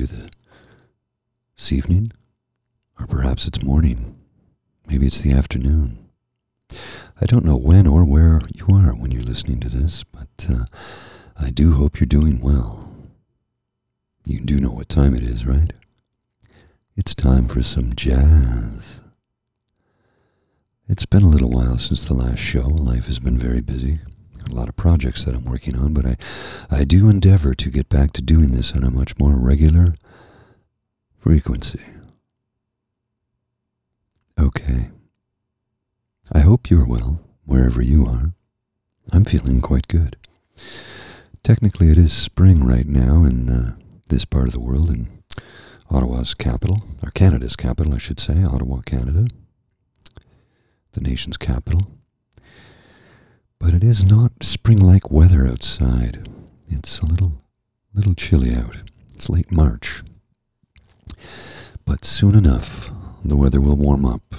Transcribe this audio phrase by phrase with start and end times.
[0.00, 2.10] you this evening,
[2.98, 4.18] or perhaps it's morning.
[4.88, 5.98] Maybe it's the afternoon.
[7.20, 10.64] I don't know when or where you are when you're listening to this, but uh,
[11.38, 12.88] I do hope you're doing well.
[14.24, 15.72] You do know what time it is, right?
[16.96, 19.00] It's time for some jazz.
[20.88, 22.68] It's been a little while since the last show.
[22.68, 24.00] Life has been very busy.
[24.48, 26.16] A lot of projects that I'm working on, but I,
[26.70, 29.92] I do endeavor to get back to doing this on a much more regular
[31.18, 31.82] frequency.
[34.38, 34.90] Okay.
[36.32, 38.32] I hope you're well, wherever you are.
[39.12, 40.16] I'm feeling quite good.
[41.42, 43.74] Technically, it is spring right now in uh,
[44.06, 45.22] this part of the world, in
[45.90, 49.26] Ottawa's capital, or Canada's capital, I should say, Ottawa, Canada
[50.92, 51.82] the nation's capital.
[53.60, 56.28] But it is not spring-like weather outside.
[56.68, 57.44] It's a little,
[57.94, 58.78] little chilly out.
[59.14, 60.02] It's late March.
[61.84, 62.90] But soon enough,
[63.24, 64.34] the weather will warm up.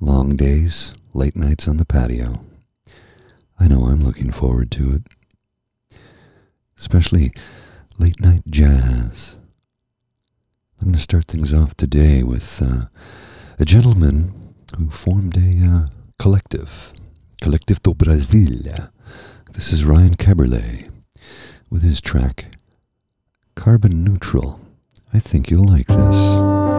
[0.00, 2.40] Long days, late nights on the patio.
[3.60, 5.98] I know I'm looking forward to it.
[6.76, 7.32] Especially
[7.98, 9.36] late night jazz.
[10.80, 12.86] I'm going to start things off today with uh,
[13.58, 15.86] a gentleman who formed a uh,
[16.18, 16.92] collective,
[17.42, 18.62] Collective do Brasil.
[19.52, 20.88] This is Ryan Keberle
[21.70, 22.54] with his track
[23.56, 24.60] Carbon Neutral.
[25.12, 26.71] I think you'll like this.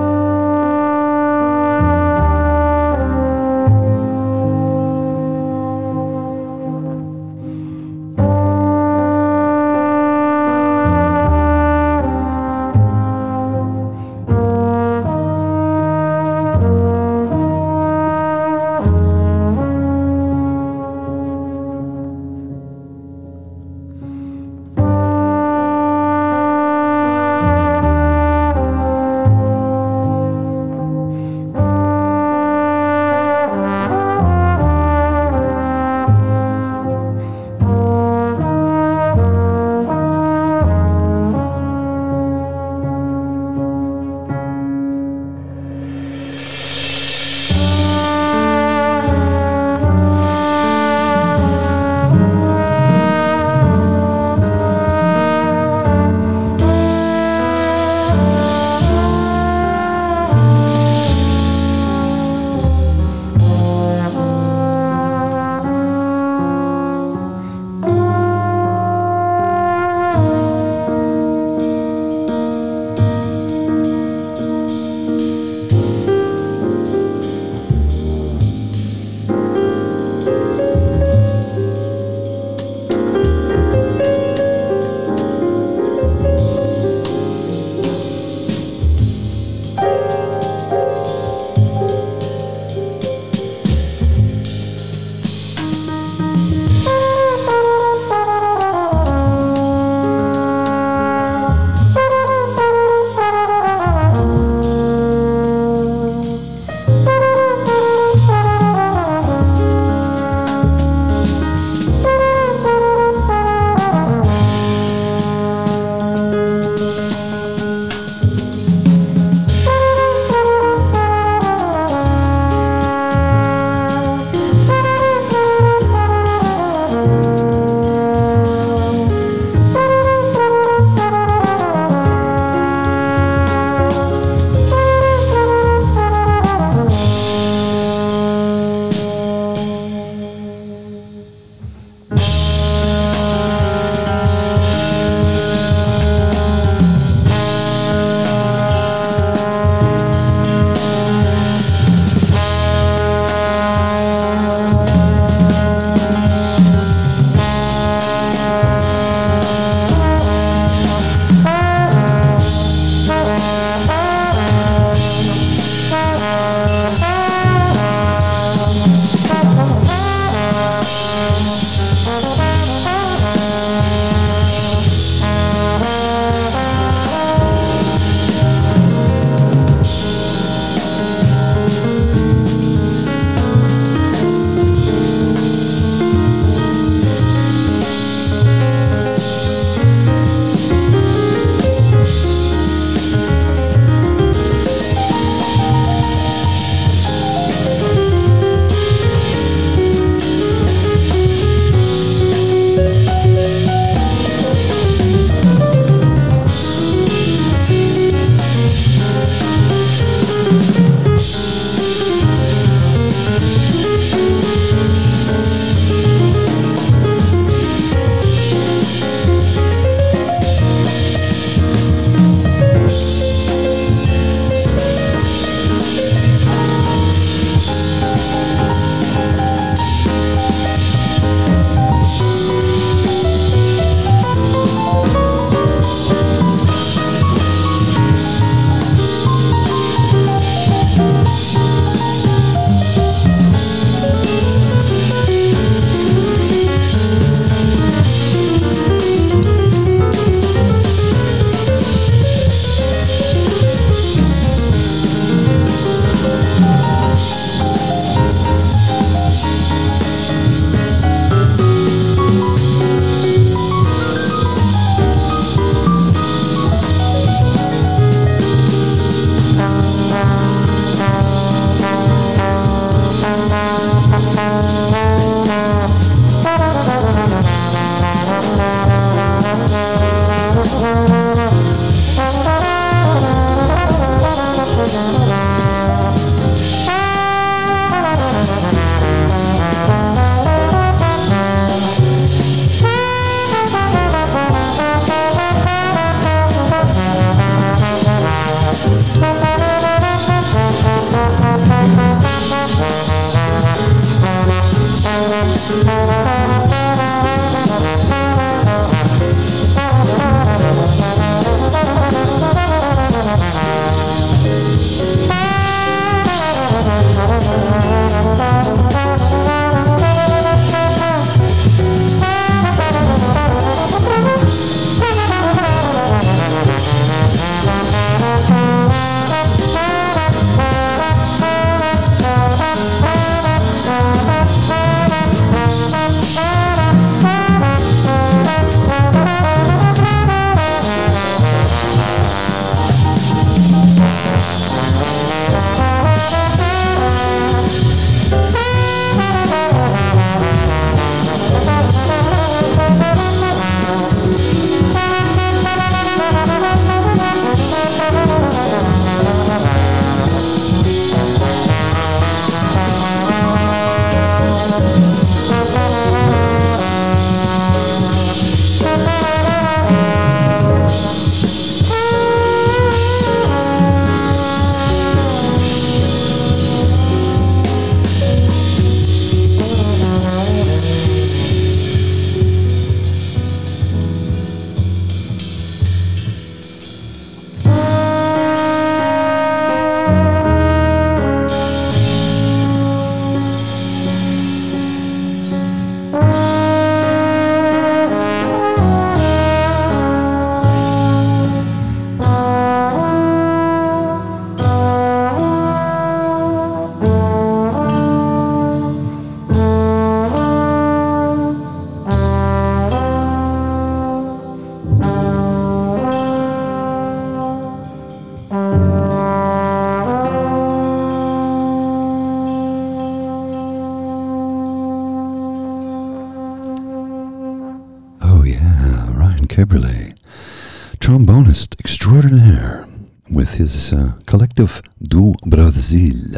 [433.73, 436.37] His uh, collective do Brasil.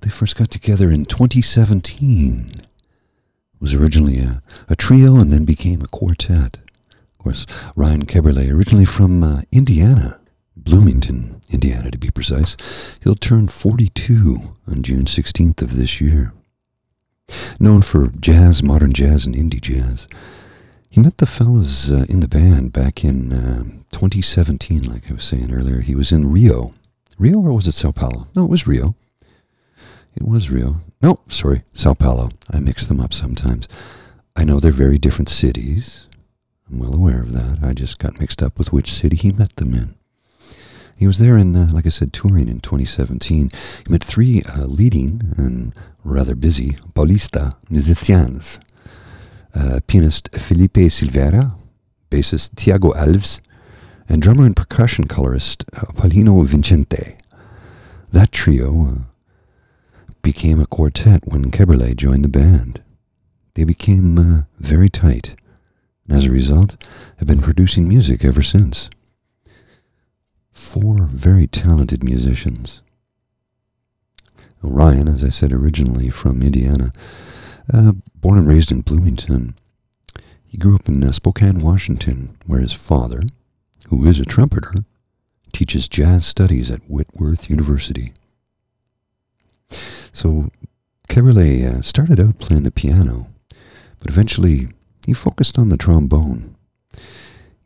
[0.00, 2.52] They first got together in 2017.
[2.54, 2.66] It
[3.60, 6.58] was originally a, a trio and then became a quartet.
[6.88, 7.46] Of course,
[7.76, 10.20] Ryan Keberle, originally from uh, Indiana,
[10.56, 12.56] Bloomington, Indiana to be precise,
[13.02, 16.32] he'll turn 42 on June 16th of this year.
[17.58, 20.08] Known for jazz, modern jazz, and indie jazz,
[20.90, 25.24] he met the fellows uh, in the band back in uh, 2017, like I was
[25.24, 25.80] saying earlier.
[25.80, 26.72] He was in Rio.
[27.16, 28.26] Rio or was it Sao Paulo?
[28.34, 28.96] No, it was Rio.
[30.16, 30.80] It was Rio.
[31.00, 32.30] No, sorry, Sao Paulo.
[32.52, 33.68] I mix them up sometimes.
[34.34, 36.08] I know they're very different cities.
[36.68, 37.60] I'm well aware of that.
[37.62, 39.94] I just got mixed up with which city he met them in.
[40.98, 43.50] He was there in, uh, like I said, touring in 2017.
[43.86, 48.58] He met three uh, leading and rather busy Paulista musicians
[49.54, 51.54] uh, pianist Felipe Silveira,
[52.10, 53.40] bassist Tiago Alves,
[54.08, 57.16] and drummer and percussion colorist uh, Paulino Vicente.
[58.10, 58.94] That trio uh,
[60.22, 62.82] became a quartet when Keberle joined the band.
[63.54, 65.36] They became uh, very tight,
[66.06, 66.76] and as a result,
[67.18, 68.90] have been producing music ever since.
[70.52, 72.82] Four very talented musicians.
[74.62, 76.92] Ryan, as I said originally, from Indiana,
[77.72, 79.54] uh, born and raised in Bloomington.
[80.46, 83.20] He grew up in uh, Spokane, Washington, where his father,
[83.88, 84.74] who is a trumpeter,
[85.52, 88.12] teaches jazz studies at Whitworth University.
[90.12, 90.50] So
[91.08, 93.28] Keberle uh, started out playing the piano,
[93.98, 94.68] but eventually
[95.06, 96.56] he focused on the trombone.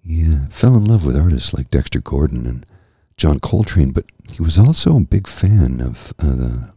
[0.02, 2.66] He uh, fell in love with artists like Dexter Gordon and
[3.16, 6.70] John Coltrane, but he was also a big fan of uh, the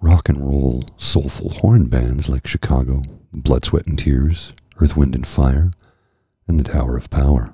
[0.00, 5.26] rock and roll soulful horn bands like Chicago, Blood, Sweat, and Tears, Earth, Wind, and
[5.26, 5.70] Fire,
[6.46, 7.52] and the Tower of Power.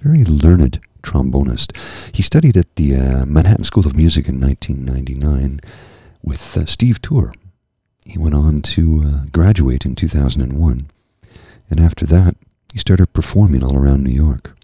[0.00, 1.76] Very learned trombonist.
[2.14, 5.60] He studied at the uh, Manhattan School of Music in 1999
[6.22, 7.32] with uh, Steve Turre.
[8.04, 10.86] He went on to uh, graduate in 2001,
[11.70, 12.36] and after that,
[12.72, 14.56] he started performing all around New York.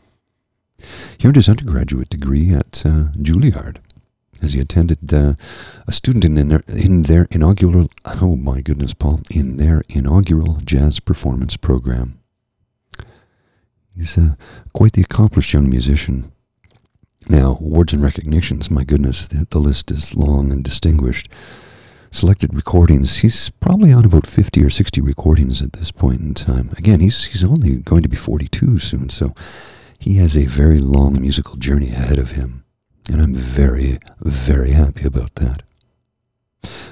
[1.18, 3.78] He earned his undergraduate degree at uh, Juilliard
[4.42, 5.35] as he attended uh,
[5.87, 10.61] a student in, in, their, in their inaugural, oh my goodness, Paul, in their inaugural
[10.64, 12.18] jazz performance program.
[13.97, 14.37] He's uh,
[14.73, 16.33] quite the accomplished young musician.
[17.28, 21.28] Now, awards and recognitions, my goodness, the, the list is long and distinguished.
[22.11, 26.71] Selected recordings, he's probably on about 50 or 60 recordings at this point in time.
[26.78, 29.35] Again, he's, he's only going to be 42 soon, so
[29.99, 32.64] he has a very long musical journey ahead of him.
[33.08, 35.62] And I'm very, very happy about that.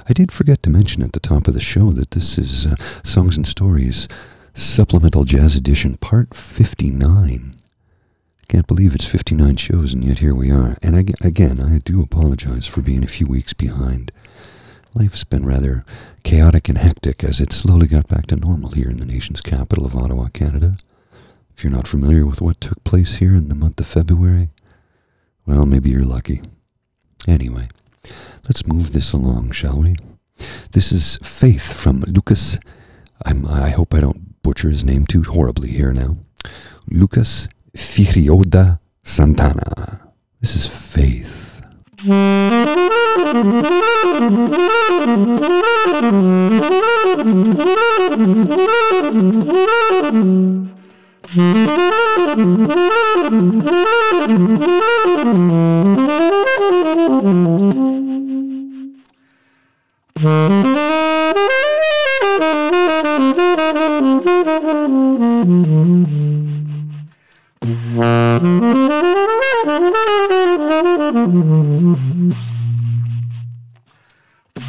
[0.08, 2.76] I did forget to mention at the top of the show that this is uh,
[3.02, 4.08] Songs and Stories
[4.54, 7.56] Supplemental Jazz Edition Part 59.
[8.48, 10.76] Can't believe it's 59 shows, and yet here we are.
[10.80, 14.12] And I, again, I do apologize for being a few weeks behind.
[14.94, 15.84] Life's been rather
[16.24, 19.84] chaotic and hectic as it slowly got back to normal here in the nation's capital
[19.84, 20.78] of Ottawa, Canada.
[21.56, 24.50] If you're not familiar with what took place here in the month of February,
[25.46, 26.42] well, maybe you're lucky.
[27.28, 27.68] Anyway,
[28.44, 29.94] let's move this along, shall we?
[30.72, 32.58] This is Faith from Lucas.
[33.24, 36.16] I'm, i hope I don't butcher his name too horribly here now.
[36.90, 40.12] Lucas Figueiredo Santana.
[40.40, 41.44] This is Faith.
[51.36, 51.66] Mm-hmm.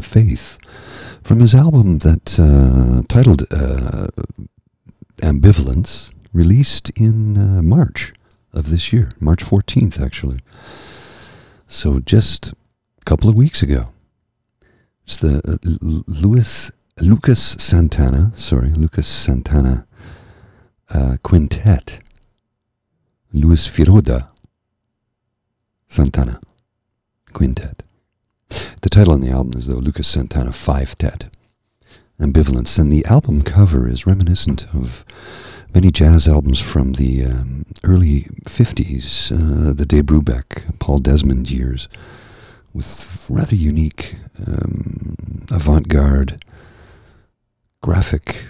[0.00, 0.58] Faith
[1.22, 4.08] from his album that uh, titled uh,
[5.22, 8.12] Ambivalence, released in uh, March
[8.52, 10.40] of this year, March 14th, actually.
[11.68, 12.52] So just
[13.00, 13.88] a couple of weeks ago.
[15.04, 15.58] It's the uh,
[16.06, 19.86] Louis, Lucas Santana, sorry, Lucas Santana
[20.90, 22.00] uh, Quintet.
[23.32, 24.28] Luis Firoda
[25.92, 26.40] Santana
[27.34, 27.82] Quintet.
[28.80, 31.26] The title on the album is, though, Lucas Santana Five Tet.
[32.18, 32.78] Ambivalence.
[32.78, 35.04] And the album cover is reminiscent of
[35.74, 41.90] many jazz albums from the um, early 50s, uh, the Dave Brubeck, Paul Desmond years,
[42.72, 46.42] with rather unique um, avant garde
[47.82, 48.46] graphic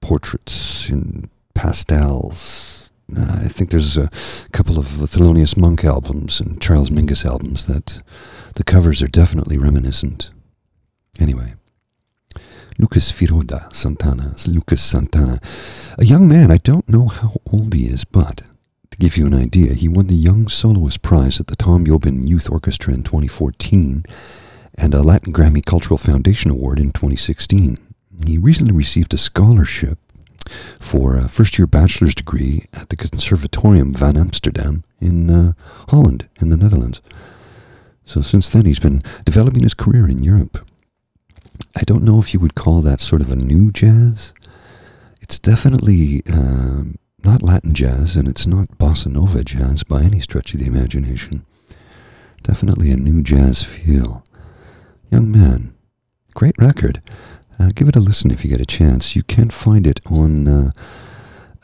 [0.00, 2.73] portraits in pastels.
[3.14, 4.08] Uh, I think there's a
[4.52, 8.02] couple of Thelonious Monk albums and Charles Mingus albums that
[8.54, 10.30] the covers are definitely reminiscent.
[11.20, 11.54] Anyway,
[12.78, 14.34] Lucas Firoda Santana.
[14.46, 15.40] Lucas Santana.
[15.98, 18.42] A young man, I don't know how old he is, but
[18.90, 22.28] to give you an idea, he won the Young Soloist Prize at the Tom Jobim
[22.28, 24.04] Youth Orchestra in 2014
[24.76, 27.78] and a Latin Grammy Cultural Foundation Award in 2016.
[28.24, 29.98] He recently received a scholarship
[30.80, 35.52] for a first year bachelor's degree at the Conservatorium van Amsterdam in uh,
[35.88, 37.00] Holland, in the Netherlands.
[38.04, 40.66] So since then, he's been developing his career in Europe.
[41.76, 44.32] I don't know if you would call that sort of a new jazz.
[45.20, 46.84] It's definitely uh,
[47.24, 51.44] not Latin jazz, and it's not bossa nova jazz by any stretch of the imagination.
[52.42, 54.22] Definitely a new jazz feel.
[55.10, 55.74] Young man,
[56.34, 57.00] great record.
[57.58, 59.14] Uh, give it a listen if you get a chance.
[59.14, 60.70] You can find it on uh,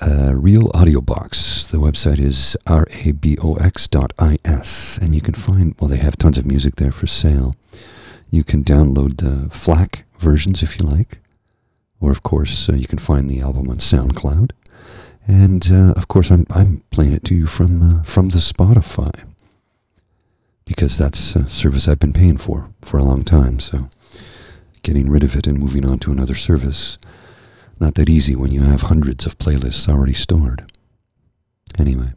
[0.01, 1.67] uh, Real Audio Box.
[1.67, 3.39] The website is rabox.is,
[5.03, 7.55] and you can find, well, they have tons of music there for sale.
[8.31, 11.19] You can download the FLAC versions if you like,
[12.01, 14.53] or of course, uh, you can find the album on SoundCloud.
[15.27, 19.13] And uh, of course, I'm, I'm playing it to you from, uh, from the Spotify
[20.65, 23.59] because that's a service I've been paying for for a long time.
[23.59, 23.91] So
[24.83, 26.99] getting rid of it and moving on to another service,
[27.79, 30.71] not that easy when you have hundreds of playlists already stored.
[31.79, 32.13] Anyway,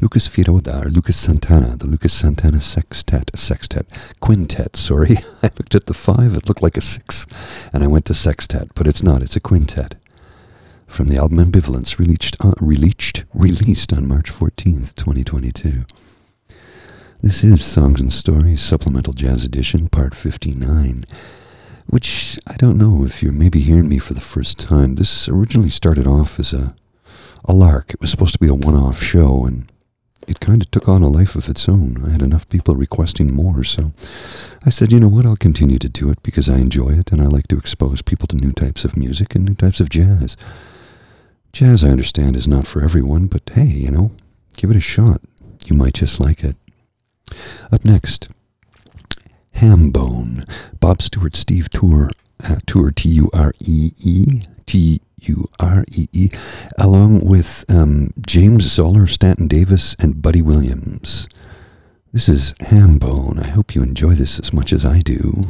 [0.00, 3.86] Lucas Firoda, or Lucas Santana, the Lucas Santana Sextet, Sextet,
[4.20, 5.18] Quintet, sorry.
[5.42, 7.26] I looked at the five, it looked like a six,
[7.72, 9.96] and I went to Sextet, but it's not, it's a quintet.
[10.86, 15.84] From the album Ambivalence, released, uh, released, released on March 14th, 2022.
[17.22, 21.04] This is Songs and Stories, Supplemental Jazz Edition, Part 59,
[21.86, 24.96] which I don't know if you're maybe hearing me for the first time.
[24.96, 26.70] This originally started off as a,
[27.44, 27.92] a lark.
[27.92, 29.70] It was supposed to be a one off show, and
[30.26, 32.02] it kind of took on a life of its own.
[32.06, 33.92] I had enough people requesting more, so
[34.64, 37.20] I said, you know what, I'll continue to do it because I enjoy it and
[37.20, 40.36] I like to expose people to new types of music and new types of jazz.
[41.52, 44.10] Jazz, I understand, is not for everyone, but hey, you know,
[44.56, 45.20] give it a shot.
[45.66, 46.56] You might just like it.
[47.70, 48.28] Up next,
[49.56, 50.44] Hambone,
[50.80, 52.10] Bob Stewart, Steve Turre,
[52.42, 56.30] uh, Turre T U R E E T U R E E,
[56.78, 61.28] along with um, James Zollar, Stanton Davis, and Buddy Williams.
[62.12, 63.42] This is Hambone.
[63.42, 65.46] I hope you enjoy this as much as I do.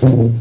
[0.00, 0.37] Mm-hmm.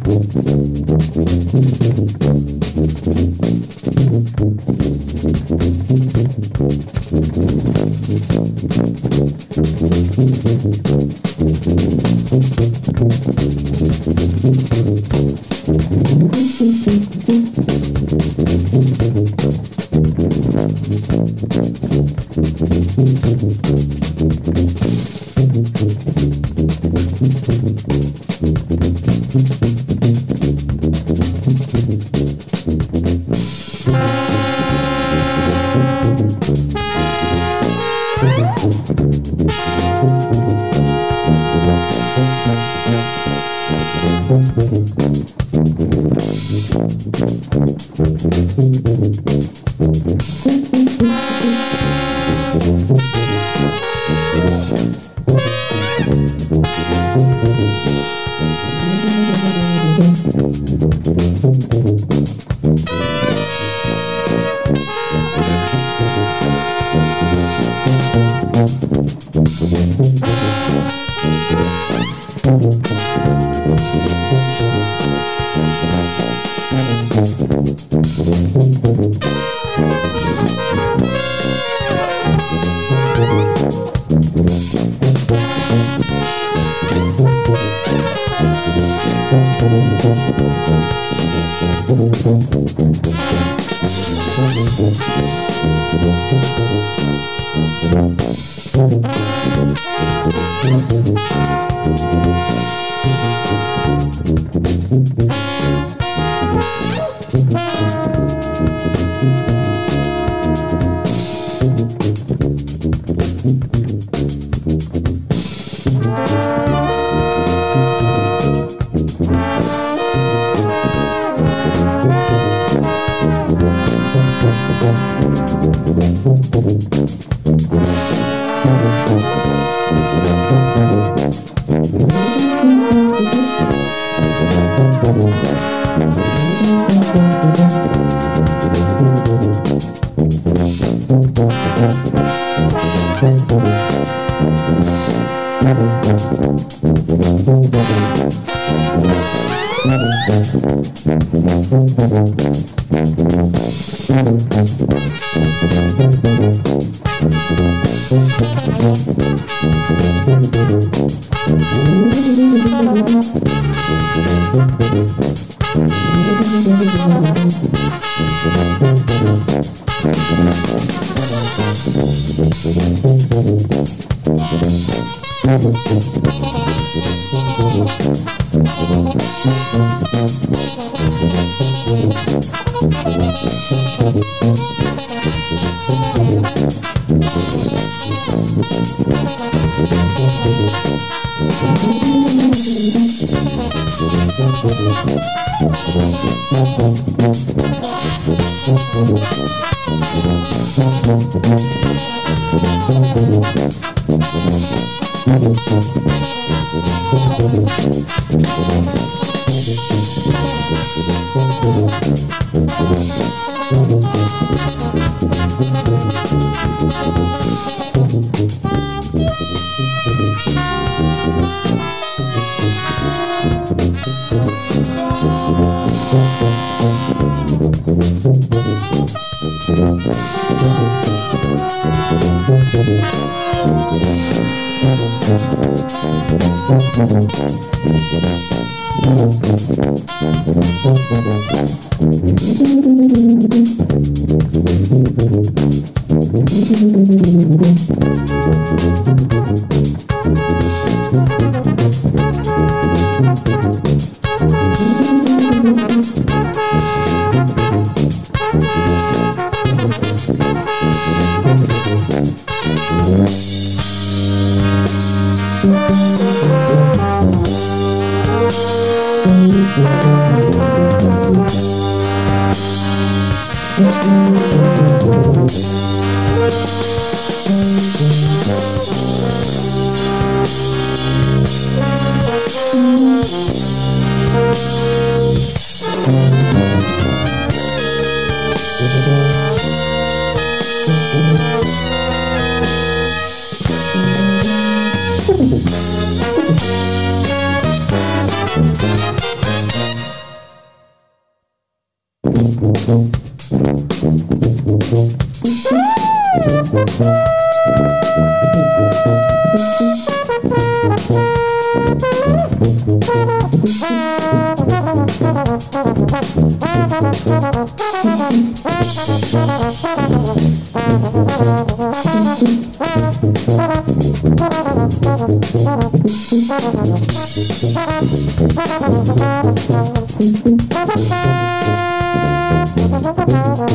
[333.27, 333.67] Bob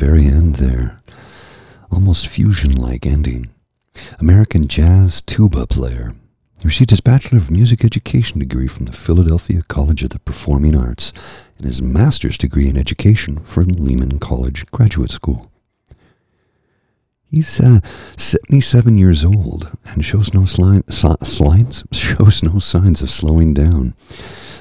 [0.00, 0.98] very end there.
[1.90, 3.52] Almost fusion like ending.
[4.18, 6.14] American jazz tuba player.
[6.64, 11.12] Received his Bachelor of Music Education degree from the Philadelphia College of the Performing Arts
[11.58, 15.50] and his master's degree in education from Lehman College Graduate School.
[17.30, 17.80] He's uh,
[18.16, 23.92] 77 years old and shows no sli- signs, shows no signs of slowing down.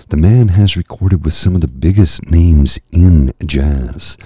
[0.09, 4.17] The man has recorded with some of the biggest names in jazz.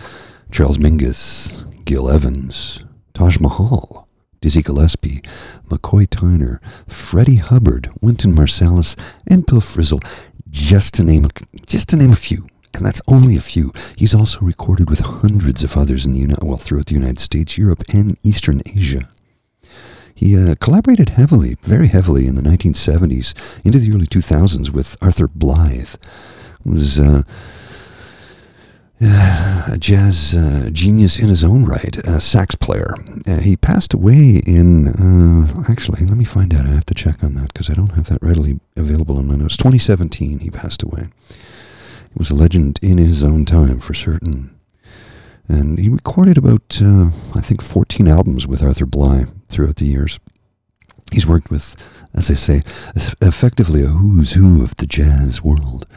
[0.53, 2.83] Charles Mingus, Gil Evans,
[3.15, 4.07] Taj Mahal,
[4.39, 5.23] Dizzy Gillespie,
[5.67, 10.05] McCoy Tyner, Freddie Hubbard, Wynton Marsalis, and Bill Frisell,
[10.51, 11.29] just to name a,
[11.65, 12.45] just to name a few.
[12.75, 13.71] and that's only a few.
[13.95, 17.57] He's also recorded with hundreds of others in the Uni- well throughout the United States,
[17.57, 19.09] Europe, and Eastern Asia.
[20.13, 23.33] He uh, collaborated heavily, very heavily, in the 1970s
[23.65, 25.95] into the early 2000s with Arthur Blythe.
[26.63, 27.23] He was uh,
[29.67, 32.95] a jazz uh, genius in his own right, a sax player.
[33.27, 36.65] Uh, he passed away in, uh, actually, let me find out.
[36.65, 39.35] I have to check on that because I don't have that readily available in my
[39.35, 39.57] notes.
[39.57, 41.07] 2017, he passed away.
[41.29, 44.57] He was a legend in his own time, for certain.
[45.49, 50.19] And he recorded about, uh, I think, 14 albums with Arthur Blythe throughout the years.
[51.11, 51.75] He's worked with,
[52.13, 52.61] as I say,
[52.95, 55.87] effectively a who's who of the jazz world.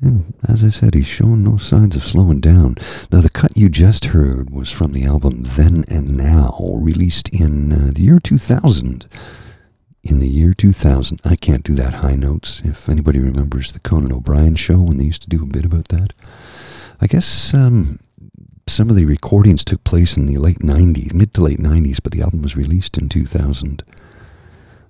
[0.00, 2.76] And as I said, he's shown no signs of slowing down.
[3.10, 7.72] Now, the cut you just heard was from the album Then and Now, released in
[7.72, 9.06] uh, the year 2000.
[10.04, 11.20] In the year 2000.
[11.24, 12.62] I can't do that high notes.
[12.64, 15.88] If anybody remembers the Conan O'Brien show when they used to do a bit about
[15.88, 16.12] that.
[17.00, 17.98] I guess um,
[18.68, 22.12] some of the recordings took place in the late 90s, mid to late 90s, but
[22.12, 23.82] the album was released in 2000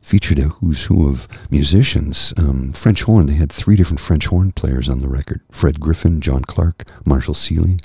[0.09, 2.33] featured a who's who of musicians.
[2.39, 6.23] Um, French horn, they had three different French horn players on the record Fred Griffin,
[6.23, 7.79] John Clark, Marshall Sealy.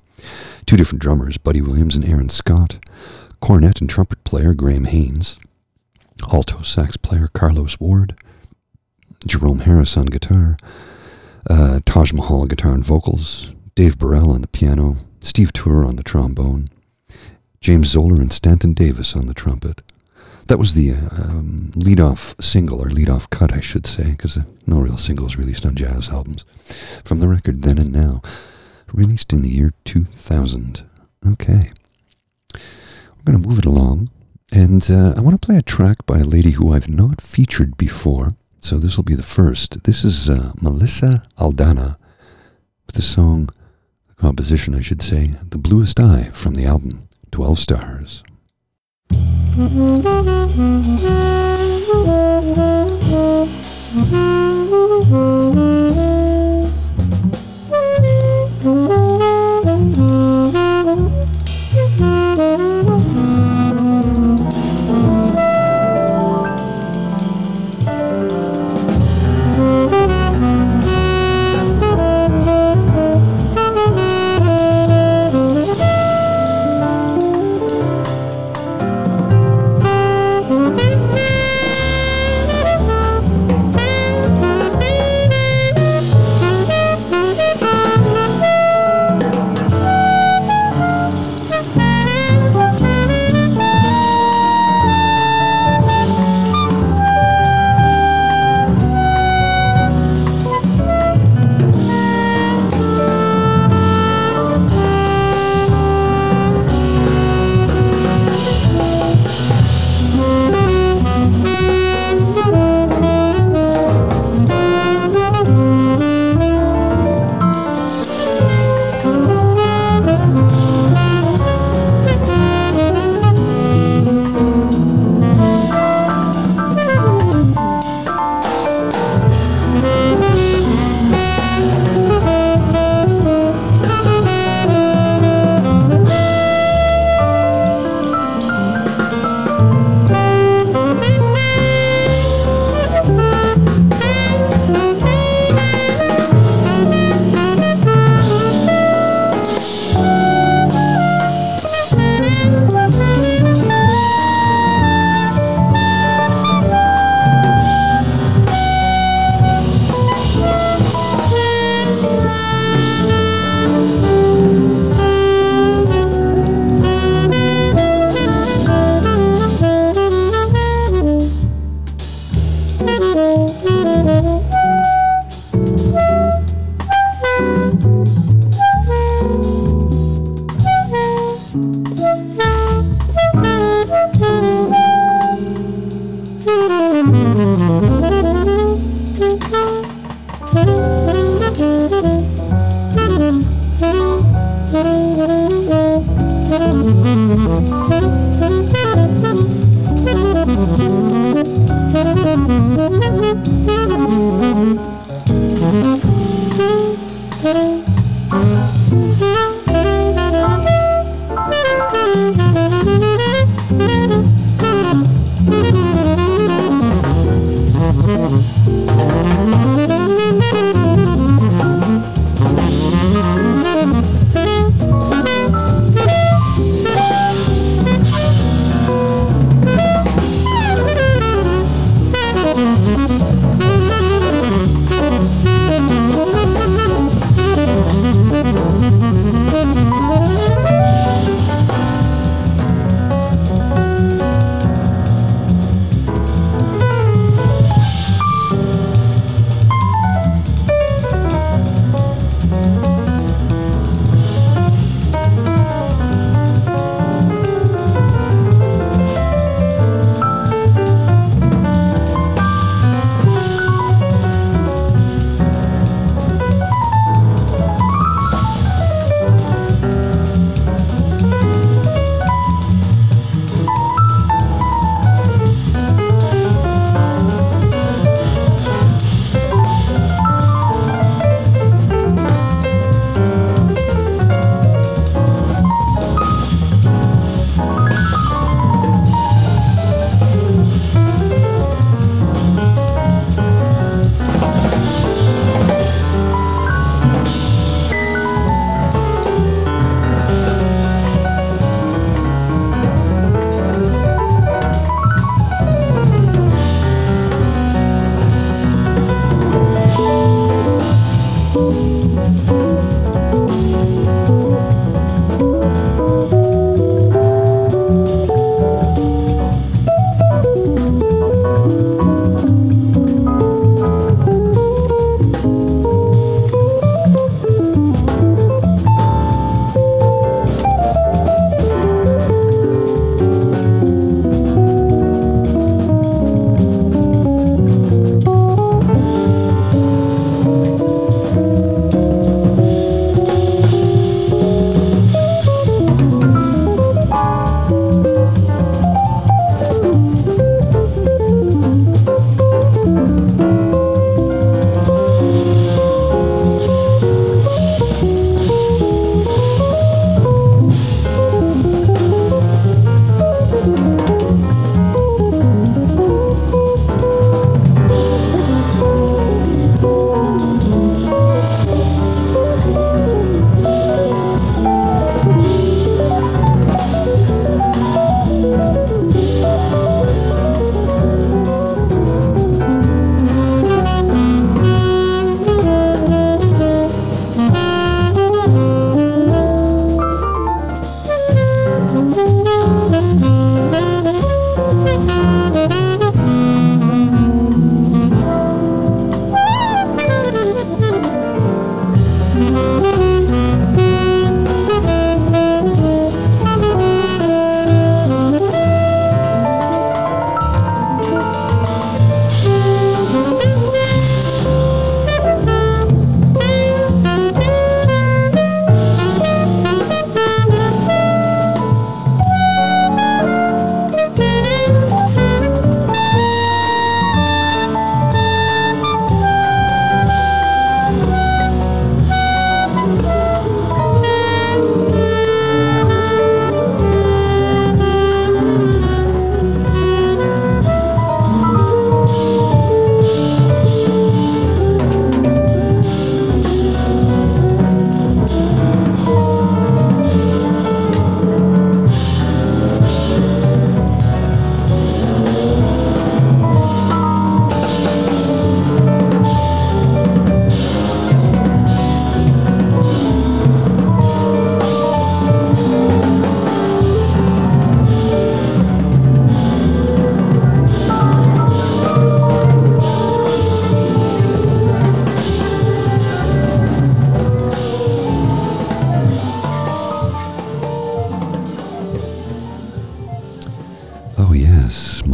[0.65, 2.79] Two different drummers, Buddy Williams and Aaron Scott.
[3.41, 5.37] Cornet and trumpet player, Graham Haynes.
[6.31, 8.15] Alto sax player, Carlos Ward.
[9.27, 10.55] Jerome Harris on guitar.
[11.49, 13.51] Uh, Taj Mahal guitar and vocals.
[13.75, 14.95] Dave Burrell on the piano.
[15.19, 16.69] Steve Turre on the trombone.
[17.59, 19.81] James Zollar and Stanton Davis on the trumpet.
[20.47, 24.97] That was the um, lead-off single, or lead-off cut, I should say, because no real
[24.97, 26.43] singles released on jazz albums.
[27.05, 28.21] From the record Then and Now,
[28.91, 30.83] released in the year 2000.
[31.25, 31.71] Okay.
[32.53, 34.09] We're going to move it along,
[34.51, 37.77] and uh, I want to play a track by a lady who I've not featured
[37.77, 39.83] before, so this will be the first.
[39.85, 41.97] This is uh, Melissa Aldana
[42.85, 43.49] with the song,
[44.07, 48.23] the composition, I should say, The Bluest Eye from the album 12 Stars.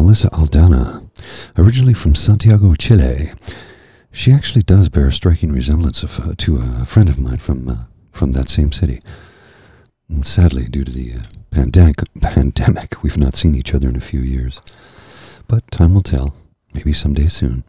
[0.09, 1.07] Melissa Aldana,
[1.55, 3.29] originally from Santiago, Chile.
[4.11, 7.69] She actually does bear a striking resemblance of, uh, to a friend of mine from
[7.69, 7.77] uh,
[8.09, 9.03] from that same city.
[10.09, 14.01] And sadly, due to the uh, pandemic, pandemic, we've not seen each other in a
[14.01, 14.59] few years.
[15.47, 16.33] But time will tell.
[16.73, 17.63] Maybe someday soon.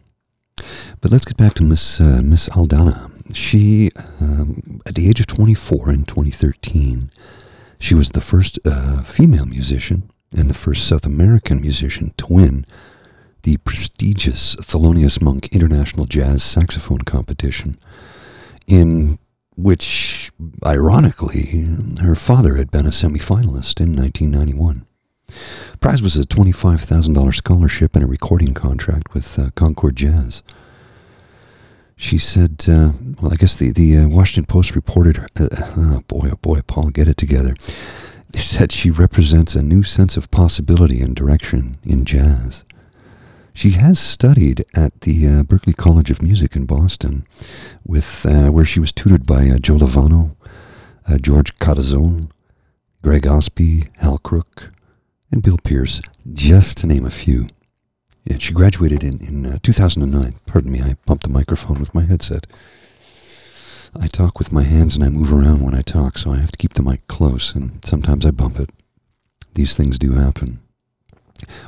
[0.99, 3.11] But let's get back to Miss uh, Miss Aldana.
[3.35, 7.11] She, um, at the age of 24 in 2013,
[7.77, 12.65] she was the first uh, female musician and the first South American musician to win
[13.43, 17.75] the prestigious Thelonious Monk International Jazz Saxophone Competition,
[18.67, 19.17] in
[19.55, 20.31] which,
[20.65, 21.65] ironically,
[22.01, 24.85] her father had been a semifinalist in 1991.
[25.79, 30.43] Prize was a $25,000 scholarship and a recording contract with uh, Concord Jazz.
[31.95, 36.01] She said, uh, well, I guess the, the uh, Washington Post reported, her, uh, oh
[36.07, 37.55] boy, oh boy, Paul, get it together.
[38.31, 42.63] They said she represents a new sense of possibility and direction in jazz.
[43.53, 47.25] She has studied at the uh, Berklee College of Music in Boston,
[47.85, 50.35] with uh, where she was tutored by uh, Joe Lovano,
[51.07, 52.29] uh, George Garzone,
[53.01, 54.71] Greg Osby, Hal Crook,
[55.31, 56.01] and Bill Pierce,
[56.31, 57.49] just to name a few.
[58.23, 60.35] Yeah, she graduated in, in uh, 2009.
[60.45, 62.47] Pardon me, I bumped the microphone with my headset.
[63.99, 66.51] I talk with my hands and I move around when I talk, so I have
[66.51, 68.69] to keep the mic close, and sometimes I bump it.
[69.53, 70.59] These things do happen.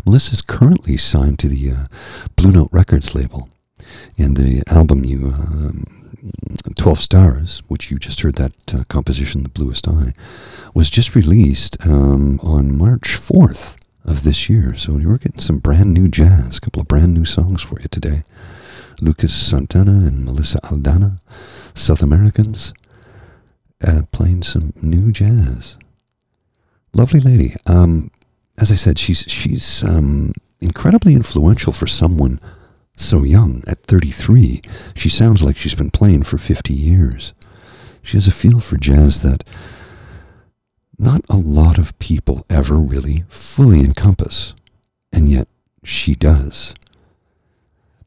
[0.05, 1.87] Melissa's currently signed to the uh,
[2.35, 3.49] Blue Note Records label,
[4.17, 5.71] and the album you, uh,
[6.75, 10.13] 12 Stars, which you just heard that uh, composition, The Bluest Eye,
[10.73, 14.75] was just released um, on March 4th of this year.
[14.75, 17.87] So you're getting some brand new jazz, a couple of brand new songs for you
[17.89, 18.23] today.
[19.01, 21.19] Lucas Santana and Melissa Aldana,
[21.73, 22.73] South Americans,
[23.85, 25.77] uh, playing some new jazz.
[26.93, 27.55] Lovely lady.
[27.65, 28.11] Um,
[28.57, 32.39] as I said, she's she's um, incredibly influential for someone
[32.95, 33.63] so young.
[33.67, 34.61] At 33,
[34.95, 37.33] she sounds like she's been playing for 50 years.
[38.01, 39.43] She has a feel for jazz that
[40.99, 44.53] not a lot of people ever really fully encompass,
[45.11, 45.47] and yet
[45.83, 46.75] she does.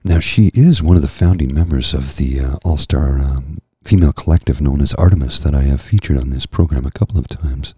[0.07, 4.13] Now, she is one of the founding members of the uh, all star um, female
[4.13, 7.75] collective known as Artemis that I have featured on this program a couple of times.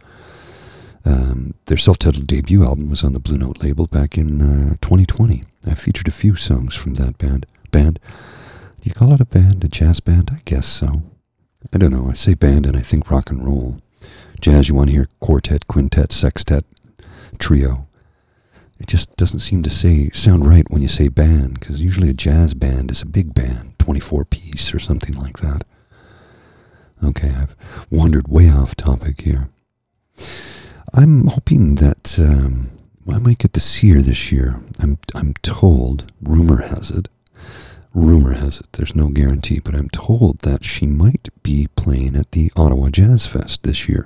[1.07, 4.77] Um, their self titled debut album was on the Blue Note label back in uh,
[4.83, 5.43] 2020.
[5.67, 7.47] I featured a few songs from that band.
[7.71, 7.99] Band?
[8.83, 9.65] Do you call it a band?
[9.65, 10.31] A jazz band?
[10.31, 11.03] I guess so.
[11.73, 12.11] I don't know.
[12.11, 13.81] I say band and I think rock and roll.
[14.39, 16.67] Jazz, you want to hear quartet, quintet, sextet,
[17.39, 17.88] trio.
[18.79, 22.15] It just doesn't seem to say sound right when you say band, because usually a
[22.15, 25.65] jazz band is a big band, 24 piece or something like that.
[27.03, 27.57] Okay, I've
[27.91, 29.49] wandered way off topic here.
[30.95, 32.71] I'm hoping that um,
[33.11, 34.61] I might get to see her this year.
[34.81, 37.09] I'm I'm told, rumor has it,
[37.95, 38.73] rumor has it.
[38.73, 43.27] There's no guarantee, but I'm told that she might be playing at the Ottawa Jazz
[43.27, 44.05] Fest this year.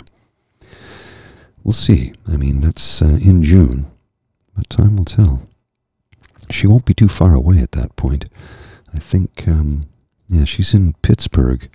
[1.65, 2.13] We'll see.
[2.27, 3.91] I mean, that's uh, in June,
[4.57, 5.43] but time will tell.
[6.51, 8.27] She won't be too far away at that point.
[8.95, 9.85] I think, um,
[10.29, 11.69] yeah, she's in Pittsburgh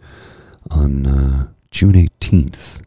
[0.70, 2.82] on uh, June 18th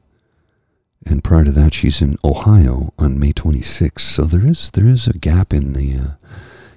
[1.07, 4.01] and prior to that, she's in Ohio on May 26th.
[4.01, 6.11] So there is there is a gap in the uh,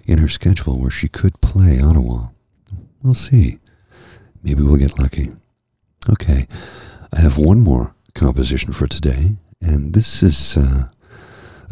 [0.06, 2.28] in her schedule where she could play Ottawa.
[3.02, 3.60] We'll see.
[4.42, 5.32] Maybe we'll get lucky.
[6.10, 6.48] Okay,
[7.14, 10.88] I have one more composition for today, and this is uh,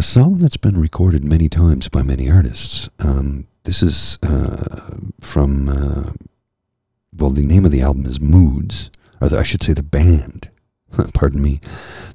[0.02, 2.89] a song that's been recorded many times by many artists.
[2.97, 6.14] Um, this is uh, from uh,
[7.16, 8.89] well, the name of the album is Moods,
[9.22, 10.49] or the, I should say the band
[11.14, 11.62] pardon me,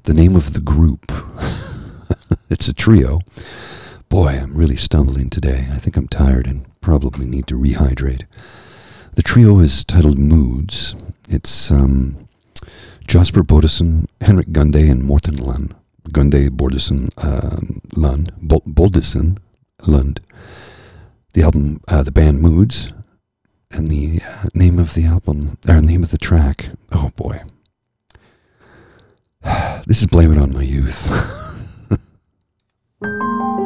[0.03, 1.09] the name of the group.
[2.49, 3.21] it's a trio.
[4.09, 5.69] Boy, I'm really stumbling today.
[5.71, 8.25] I think I'm tired and probably need to rehydrate.
[9.13, 10.93] The trio is titled Moods.
[11.29, 12.27] It's um,
[13.07, 15.73] Jesper Bodison, Henrik Gunde, and Morten Lund.
[16.11, 19.37] Gunde, Bordison, um, Lund, Boldison,
[19.85, 20.19] Lund.
[21.33, 22.93] The album, uh, the band Moods,
[23.71, 26.69] and the uh, name of the album, or name of the track.
[26.91, 27.41] Oh boy,
[29.85, 30.61] this is Blame It On My.
[30.63, 31.07] Youth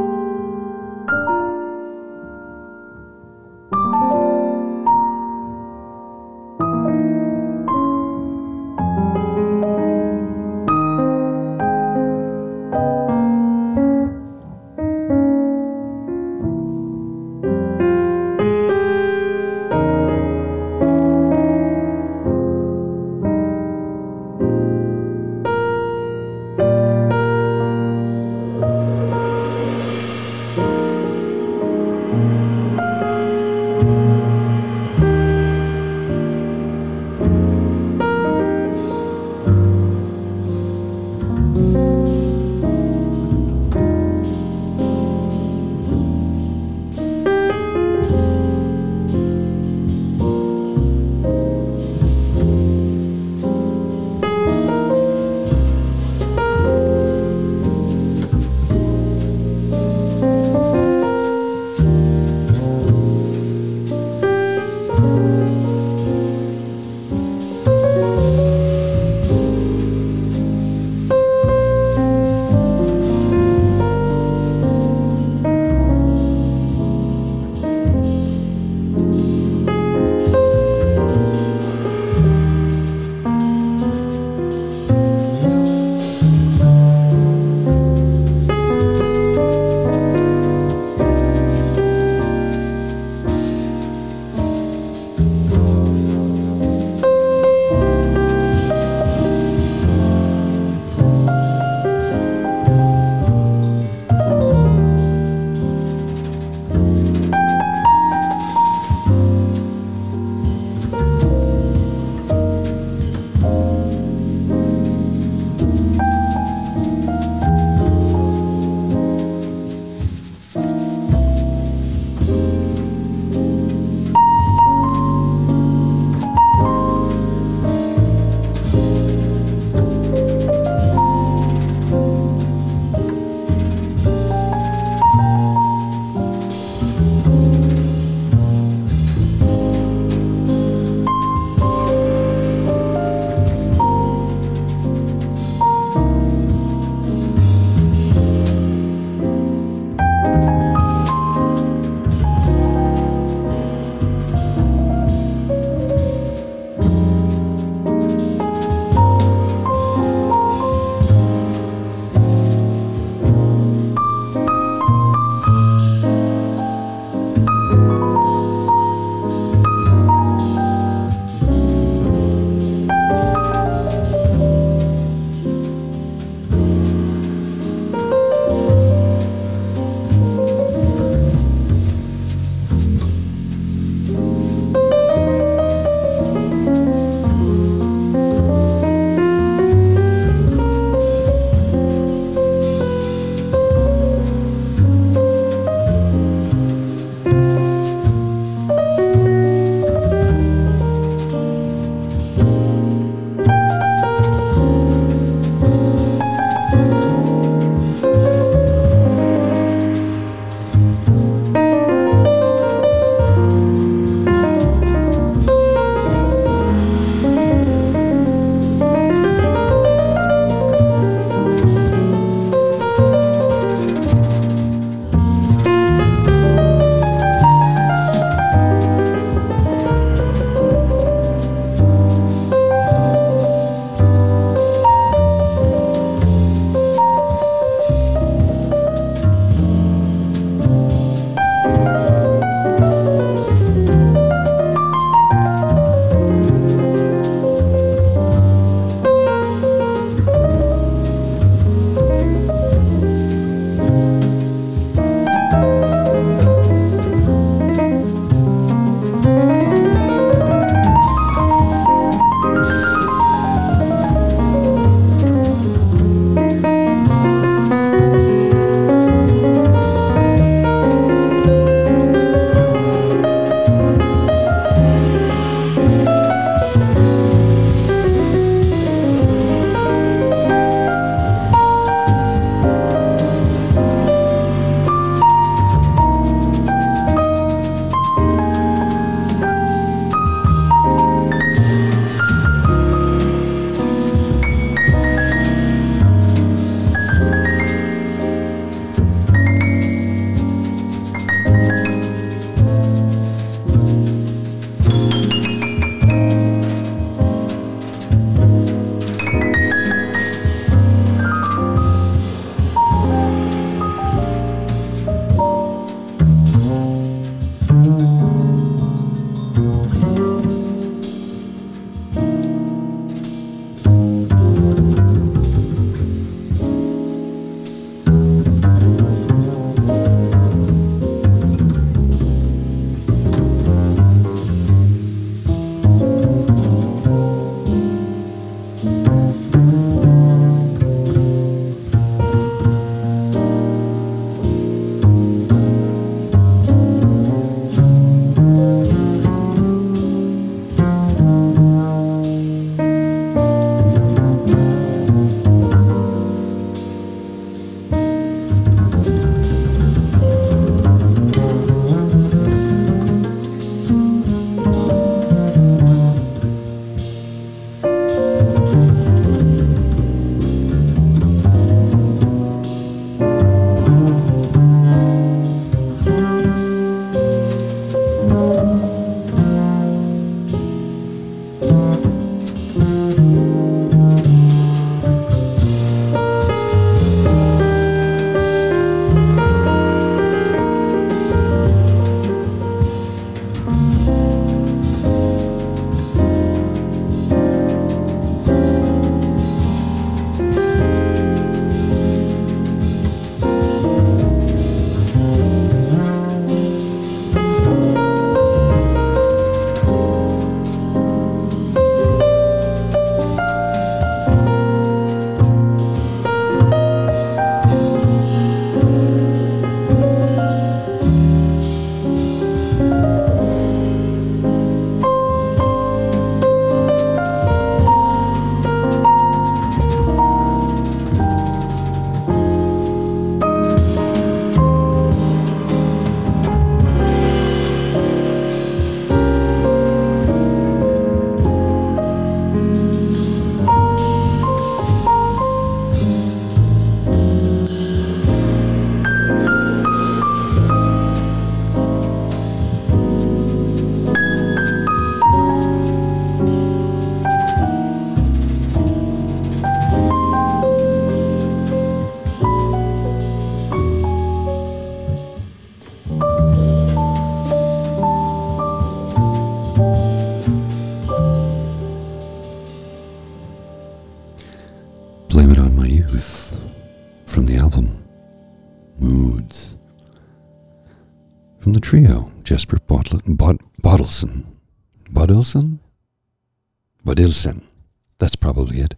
[488.17, 488.95] That's probably it.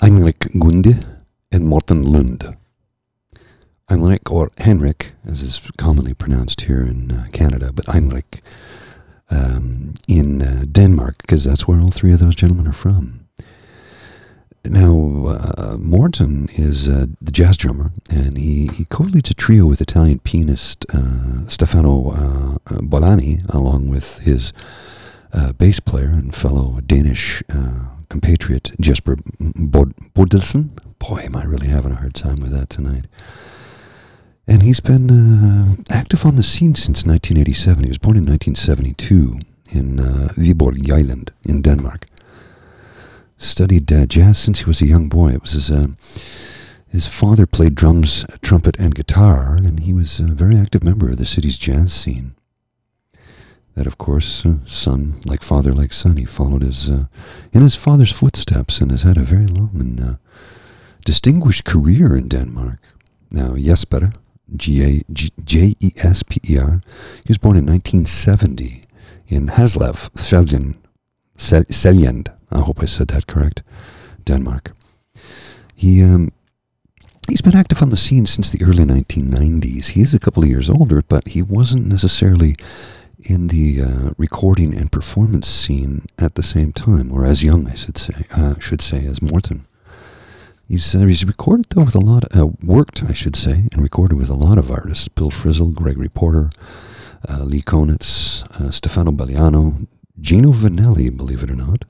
[0.00, 1.04] Heinrich Gunde
[1.50, 2.56] and Morten Lund.
[3.88, 8.42] Heinrich, or Henrik, as is commonly pronounced here in uh, Canada, but Heinrich
[9.30, 13.26] um, in uh, Denmark, because that's where all three of those gentlemen are from.
[14.64, 19.80] Now, uh, Morten is uh, the jazz drummer, and he, he co-leads a trio with
[19.80, 24.52] Italian pianist uh, Stefano uh, Bollani, along with his
[25.32, 29.94] uh, bass player and fellow Danish uh, compatriot Jesper Bod-.
[30.98, 33.04] Boy, am I really having a hard time with that tonight.
[34.48, 37.82] And he's been active on the scene since 1987.
[37.82, 39.40] He was born in 1972
[39.72, 39.96] in
[40.36, 42.06] Viborg Island in Denmark
[43.38, 45.32] studied uh, jazz since he was a young boy.
[45.32, 45.88] It was his uh,
[46.88, 51.18] his father played drums, trumpet, and guitar, and he was a very active member of
[51.18, 52.34] the city's jazz scene.
[53.76, 57.04] That, of course, uh, son like father like son, he followed his uh,
[57.52, 60.14] in his father's footsteps and has had a very long and uh,
[61.04, 62.78] distinguished career in Denmark.
[63.30, 64.12] Now, Jesper,
[64.56, 66.80] G A J E S P E R,
[67.24, 68.82] he was born in 1970
[69.28, 70.76] in Haslev, Seljen,
[71.36, 73.62] Seljend, I hope I said that correct.
[74.24, 74.72] Denmark.
[75.74, 76.32] He um,
[77.28, 79.88] he's been active on the scene since the early 1990s.
[79.88, 82.56] He is a couple of years older, but he wasn't necessarily
[83.20, 87.74] in the uh, recording and performance scene at the same time, or as young, I
[87.74, 89.66] should say, uh, should say, as Morten.
[90.68, 93.82] He's uh, he's recorded though with a lot, of, uh, worked, I should say, and
[93.82, 96.50] recorded with a lot of artists: Bill Frisell, Gregory Porter,
[97.28, 99.86] uh, Lee Konitz, uh, Stefano Belliano,
[100.20, 101.84] Gino Vannelli, believe it or not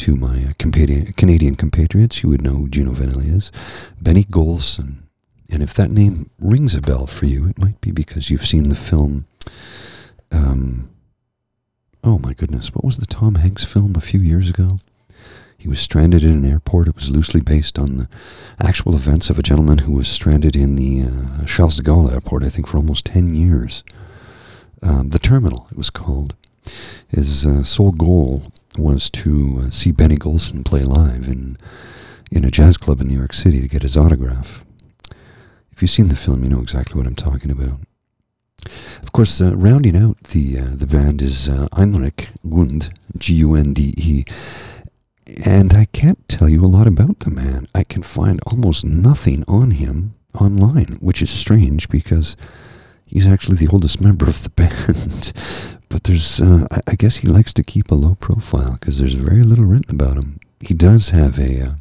[0.00, 3.52] to my uh, Canadian compatriots, you would know who Gino Vannelli is.
[4.00, 5.02] Benny Golson.
[5.50, 8.70] And if that name rings a bell for you, it might be because you've seen
[8.70, 9.26] the film.
[10.30, 10.90] Um,
[12.04, 14.78] oh my goodness, what was the Tom Hanks film a few years ago?
[15.56, 16.88] He was stranded in an airport.
[16.88, 18.08] It was loosely based on the
[18.58, 22.44] actual events of a gentleman who was stranded in the uh, Charles de Gaulle airport,
[22.44, 23.84] I think, for almost 10 years.
[24.82, 26.34] Um, the Terminal, it was called.
[27.08, 28.44] His uh, sole goal
[28.78, 31.58] was to uh, see Benny Golson play live in
[32.30, 34.64] in a jazz club in New York City to get his autograph.
[35.72, 37.80] If you've seen the film, you know exactly what I'm talking about.
[39.02, 44.24] Of course, uh, rounding out the uh, the band is uh, Heinrich Gund, G-U-N-D-E,
[45.44, 47.66] and I can't tell you a lot about the man.
[47.74, 52.36] I can find almost nothing on him online, which is strange because
[53.06, 55.32] he's actually the oldest member of the band.
[55.88, 59.14] but there's, uh, I, I, guess he likes to keep a low profile because there's
[59.14, 60.38] very little written about him.
[60.60, 61.72] He does have a uh,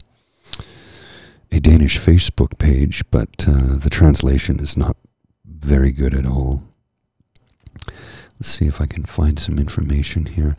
[1.52, 4.96] a Danish Facebook page, but uh, the translation is not
[5.46, 6.64] very good at all.
[8.40, 10.56] Let's see if I can find some information here.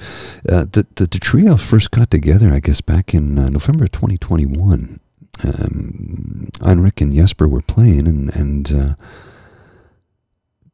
[0.47, 5.01] Uh, the, the, the trio first got together, I guess, back in uh, November 2021.
[5.43, 8.95] Um, Heinrich and Jesper were playing, and and uh,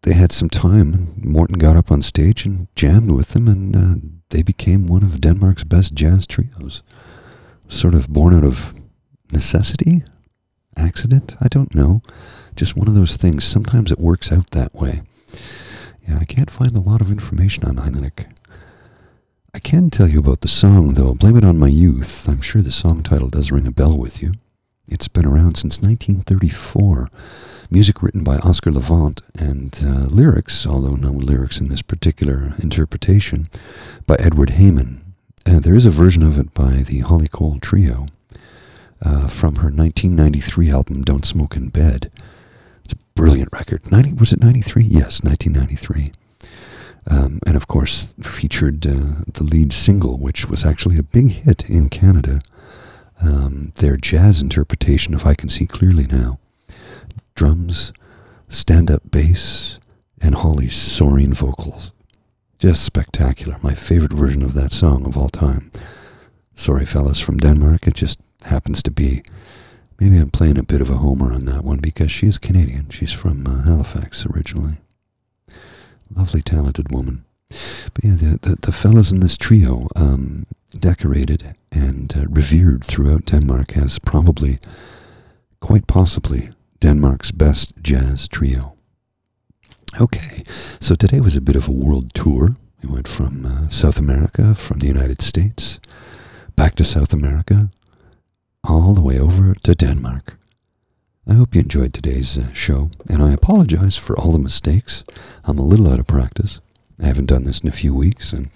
[0.02, 0.92] they had some time.
[0.92, 3.94] And Morten got up on stage and jammed with them, and uh,
[4.30, 6.82] they became one of Denmark's best jazz trios.
[7.68, 8.74] Sort of born out of
[9.30, 10.02] necessity,
[10.76, 12.02] accident, I don't know.
[12.56, 13.44] Just one of those things.
[13.44, 15.02] Sometimes it works out that way.
[16.08, 18.26] Yeah, I can't find a lot of information on Heinrich.
[19.54, 21.14] I can tell you about the song, though.
[21.14, 22.28] Blame it on my youth.
[22.28, 24.34] I'm sure the song title does ring a bell with you.
[24.88, 27.10] It's been around since 1934
[27.70, 33.48] music written by Oscar Levant, and uh, lyrics, although no lyrics in this particular interpretation,
[34.06, 35.00] by Edward Heyman.
[35.44, 38.06] Uh, there is a version of it by the Holly Cole Trio
[39.02, 42.10] uh, from her 1993 album Don't Smoke in Bed.
[43.16, 43.90] Brilliant record.
[43.90, 44.84] 90, was it 93?
[44.84, 46.12] Yes, 1993.
[47.08, 51.68] Um, and of course, featured uh, the lead single, which was actually a big hit
[51.68, 52.40] in Canada.
[53.20, 56.38] Um, their jazz interpretation of I Can See Clearly Now
[57.36, 57.92] drums,
[58.48, 59.78] stand up bass,
[60.20, 61.92] and Holly's soaring vocals.
[62.58, 63.58] Just spectacular.
[63.62, 65.70] My favorite version of that song of all time.
[66.54, 67.86] Sorry, fellas from Denmark.
[67.86, 69.22] It just happens to be.
[69.98, 72.90] Maybe I'm playing a bit of a homer on that one because she is Canadian.
[72.90, 74.76] She's from uh, Halifax originally.
[76.14, 77.24] Lovely, talented woman.
[77.48, 80.46] But yeah, the, the, the fellas in this trio, um,
[80.78, 84.58] decorated and uh, revered throughout Denmark as probably,
[85.60, 88.74] quite possibly, Denmark's best jazz trio.
[89.98, 90.44] Okay,
[90.78, 92.50] so today was a bit of a world tour.
[92.82, 95.80] We went from uh, South America, from the United States,
[96.54, 97.70] back to South America,
[98.68, 100.34] all the way over to Denmark.
[101.26, 105.04] I hope you enjoyed today's uh, show, and I apologize for all the mistakes.
[105.44, 106.60] I'm a little out of practice.
[107.00, 108.50] I haven't done this in a few weeks, and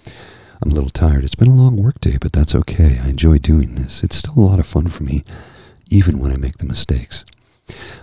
[0.61, 1.23] I'm a little tired.
[1.23, 2.99] It's been a long workday, but that's okay.
[3.01, 4.03] I enjoy doing this.
[4.03, 5.23] It's still a lot of fun for me,
[5.89, 7.25] even when I make the mistakes.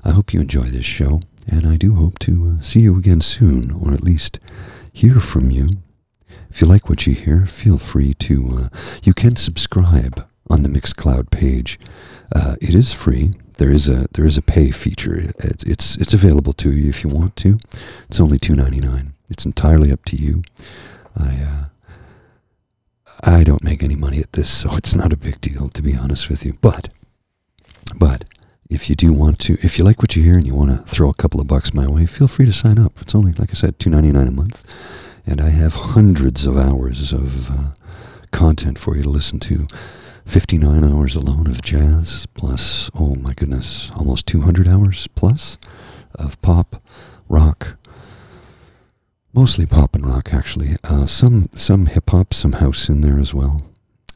[0.04, 3.20] I hope you enjoy this show, and I do hope to uh, see you again
[3.20, 4.38] soon, or at least
[4.92, 5.70] hear from you.
[6.50, 8.70] If you like what you hear, feel free to.
[8.72, 11.78] Uh, you can subscribe on the Mixcloud page.
[12.34, 13.32] Uh, it is free.
[13.58, 15.32] There is a there is a pay feature.
[15.38, 17.58] It's, it's it's available to you if you want to.
[18.08, 19.14] It's only two ninety nine.
[19.28, 20.42] It's entirely up to you.
[21.16, 21.64] I uh,
[23.22, 25.96] I don't make any money at this, so it's not a big deal to be
[25.96, 26.56] honest with you.
[26.60, 26.88] But
[27.96, 28.24] but
[28.70, 30.92] if you do want to, if you like what you hear and you want to
[30.92, 33.00] throw a couple of bucks my way, feel free to sign up.
[33.00, 34.64] It's only like I said, two ninety nine a month,
[35.26, 37.70] and I have hundreds of hours of uh,
[38.30, 39.66] content for you to listen to
[40.28, 45.56] 59 hours alone of jazz, plus, oh my goodness, almost 200 hours plus
[46.16, 46.82] of pop,
[47.30, 47.78] rock,
[49.32, 50.76] mostly pop and rock actually.
[50.84, 53.62] Uh, some some hip hop, some house in there as well.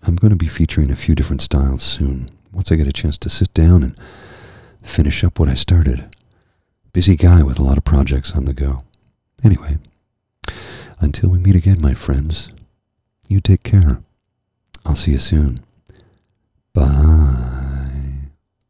[0.02, 2.28] I'm going to be featuring a few different styles soon.
[2.52, 3.96] Once I get a chance to sit down and
[4.82, 6.14] finish up what I started.
[6.92, 8.80] Busy guy with a lot of projects on the go.
[9.42, 9.78] Anyway,
[11.00, 12.50] until we meet again, my friends,
[13.28, 14.02] you take care.
[14.84, 15.64] I'll see you soon.
[16.74, 17.71] 吧。